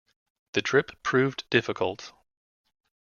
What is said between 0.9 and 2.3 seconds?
proved difficult.